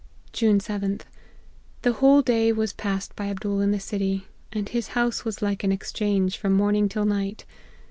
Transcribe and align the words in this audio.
"June 0.33 0.57
7th. 0.57 1.03
The 1.83 1.91
whole 1.93 2.23
day 2.23 2.51
was 2.51 2.73
passed 2.73 3.15
by 3.15 3.27
Abdool 3.27 3.61
in 3.61 3.69
the 3.69 3.79
city; 3.79 4.25
and 4.51 4.67
his 4.67 4.87
house 4.97 5.23
was 5.23 5.43
like 5.43 5.63
an 5.63 5.71
ex 5.71 5.93
change, 5.93 6.37
from 6.39 6.53
morning 6.53 6.89
till 6.89 7.05
night. 7.05 7.45